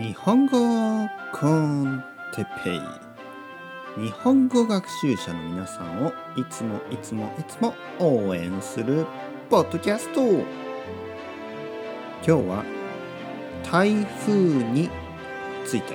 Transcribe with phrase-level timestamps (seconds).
[0.00, 2.02] 日本語コン
[2.34, 2.80] テペイ。
[4.02, 9.04] 日本語学習者の皆さんをいつもいつもいつも応援する
[9.50, 10.22] ポッドキャスト。
[10.22, 10.44] 今
[12.24, 12.64] 日は
[13.70, 14.32] 台風
[14.72, 14.88] に
[15.66, 15.94] ついて。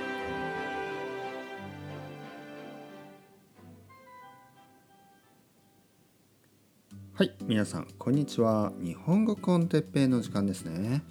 [7.16, 8.72] はい皆さんこんにちは。
[8.80, 11.02] 日本語コンテッペイの時間ですね、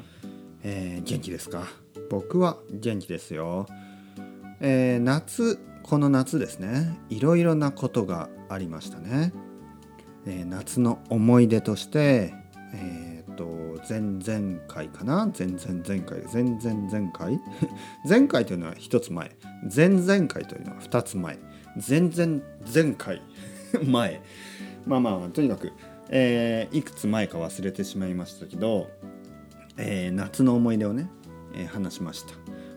[0.62, 1.66] えー、元気ですか？
[2.08, 3.66] 僕は元気ですよ、
[4.60, 6.98] えー、夏この夏ですね。
[7.08, 9.32] いろいろなことがありましたね、
[10.26, 12.34] えー、夏の思い出として
[12.74, 13.46] えっ、と
[13.88, 15.30] 前々回かな？
[15.38, 16.22] 前々前回。
[16.32, 17.40] 前々前回。
[18.08, 19.30] 前回というのは一つ前。
[19.74, 21.38] 前々回というのは二つ前。
[21.88, 22.42] 前々
[22.74, 23.22] 前回。
[23.86, 24.20] 前。
[24.86, 25.72] まあまあとにかく
[26.08, 28.88] えー、いくつ前か忘れてしまいましたけど、
[29.76, 31.08] えー、夏の思い出をね、
[31.56, 32.34] え、話しました。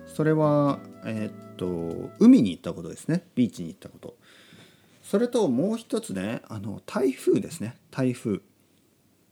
[0.08, 3.26] それはえっと海に行ったことですね。
[3.36, 4.18] ビーチに行ったこと。
[5.02, 7.78] それともう一つねあの台風ですね。
[7.92, 8.42] 台風。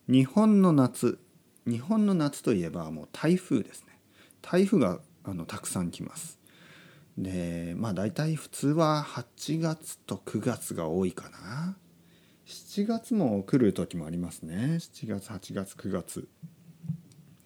[0.08, 1.18] 日本の夏。
[1.66, 3.98] 日本の夏といえばもう台風ですね。
[4.40, 6.38] 台風があのたくさん来ます。
[7.18, 11.76] でまあ大体普通は8月と9月が多いかな。
[12.46, 14.78] 7月も来る時もありますね。
[14.80, 16.28] 7月8月9月。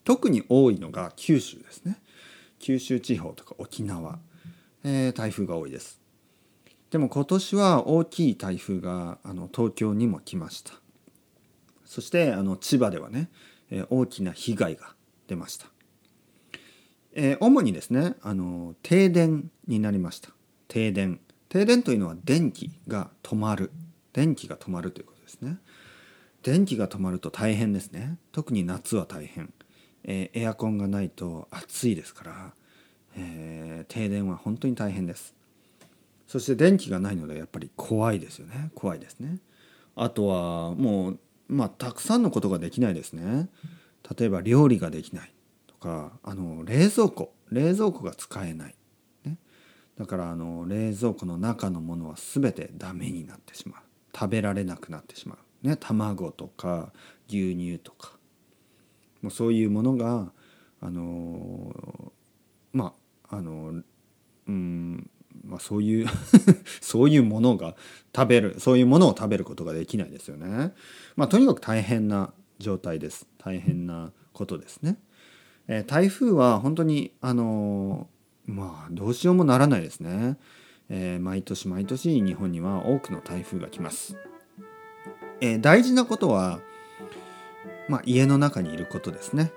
[0.05, 2.00] 特に多いのが九州ですね。
[2.58, 4.19] 九州地方とか沖縄、
[4.84, 6.00] えー、台風が多いです。
[6.91, 10.73] でも今年は大きい台風があの東京にも来ました。
[11.84, 13.30] そしてあの千葉ではね、
[13.70, 14.95] えー、大きな被害が
[15.27, 15.67] 出ました、
[17.12, 20.30] えー、主にですねあの停電になりました。
[20.69, 21.20] 停電。
[21.48, 23.70] 停電というのは電気が止まる。
[24.14, 25.58] 電気が止まるということですね。
[26.42, 28.19] 電気が止まると大変ですね。
[28.33, 29.53] 特に夏は大変、
[30.05, 32.53] えー、エアコンがないと暑いですから、
[33.17, 35.34] えー、停電は本当に大変です。
[36.27, 38.70] そして電気がないのでやっぱり怖いですよね。
[38.75, 39.39] 怖いですね。
[39.95, 41.18] あとはもう
[41.48, 43.48] まあたくさんのことができないですね。
[44.18, 45.33] 例えば料理ができない
[45.67, 48.74] とかあの冷蔵庫冷蔵庫が使えない。
[49.24, 49.36] ね。
[49.98, 53.83] だからあの冷蔵庫の中のものは全てダメになってしまう。
[54.14, 56.92] 食べられなくなってしまう、ね、卵とか
[57.29, 58.13] 牛乳とか。
[59.22, 60.33] もうそういうものが
[60.80, 62.12] あの
[62.72, 62.92] ま
[63.30, 63.83] ああの
[64.48, 65.10] うん
[65.44, 66.06] まあそういう
[66.80, 67.77] そういうものが
[68.14, 70.74] 食べるそういうものを食べることができないですよね。
[71.16, 73.27] まあとにかく大変な状態です。
[73.38, 74.98] 大変なことですね。
[75.68, 78.08] えー、台風は本当にあの
[78.46, 80.36] まあどうしようもならないですね。
[80.89, 84.16] えー、毎年毎年日本には多くの台風が来ます。
[85.40, 86.60] え、大事なことは、
[87.92, 89.53] まあ、家の中にいることですね。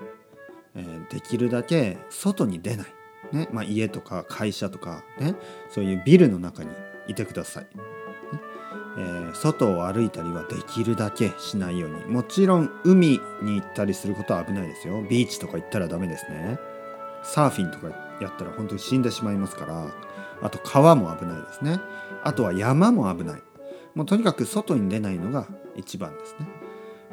[0.76, 2.88] えー、できるだけ外に出ない。
[3.32, 3.48] ね。
[3.54, 5.36] まあ、家とか会社とか、ね、
[5.70, 6.70] そういうビルの中に
[7.08, 7.68] いてください。
[8.98, 12.06] えー、外を歩いたりはできるだけしないように。
[12.08, 15.02] もちろん海に行ったりすることは危ないですよ。
[15.10, 16.60] ビーチとか行ったらダメですね。
[17.24, 17.88] サーフィンとか
[18.20, 19.88] やったら本当に死んでしまいますから。
[20.42, 21.80] あと川も危ないですね。
[22.22, 23.42] あとは山も危ない。
[23.94, 25.48] もうとにかく外に出ないのが
[25.78, 26.65] 一番ですね。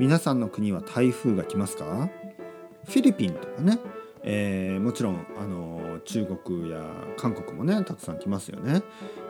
[0.02, 2.10] 皆さんの国は台風が来ますか？
[2.86, 3.78] フィリピンとかね、
[4.24, 6.84] えー、もちろんあの中国や
[7.16, 8.82] 韓国もねたくさん来ますよね、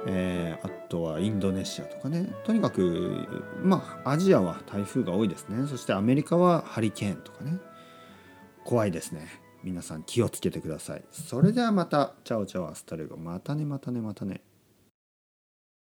[0.06, 2.32] えー、あとはインドネシアとかね。
[2.44, 3.28] とにかく
[3.62, 5.66] まあアジアは台風が多いですね。
[5.68, 7.58] そしてアメリカはハリケーンとかね。
[8.64, 9.26] 怖いですね。
[9.62, 11.04] 皆さん気をつけてください。
[11.10, 12.14] それではまた。
[12.24, 13.18] チャオチャオ hasta luego。
[13.18, 14.40] またねまたねまたね。